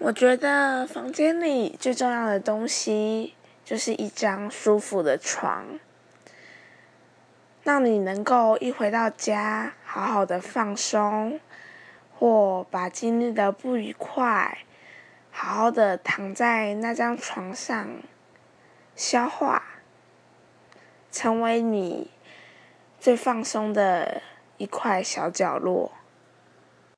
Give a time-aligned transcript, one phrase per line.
[0.00, 5.66] 我觉得房间里最重要的东西就是一张舒服的床，
[7.64, 11.40] 让你能够一回到家好好的放松，
[12.16, 14.58] 或把今日的不愉快
[15.32, 17.88] 好好的躺在那张床上
[18.94, 19.64] 消化，
[21.10, 22.12] 成为你
[23.00, 24.22] 最放松的
[24.58, 25.90] 一块小角落。